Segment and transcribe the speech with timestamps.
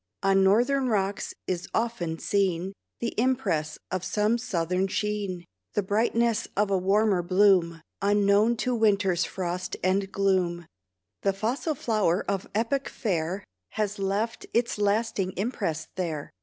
[0.23, 6.71] On northern rocks is often seen The impress of some southern sheen, The brightness of
[6.71, 10.65] a warmer bloom, Unknown to winter's frost and gloom.
[11.21, 13.43] The fossil flower of epoch fair
[13.73, 16.31] Has left its lasting impress there.